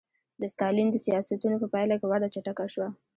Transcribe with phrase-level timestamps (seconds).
[0.41, 2.87] د ستالین د سیاستونو په پایله کې وده چټکه شوه